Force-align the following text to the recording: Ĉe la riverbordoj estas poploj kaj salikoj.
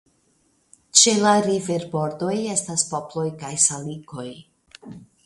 Ĉe 1.01 1.11
la 1.25 1.33
riverbordoj 1.47 2.31
estas 2.53 2.87
poploj 2.95 3.27
kaj 3.45 3.53
salikoj. 3.65 4.27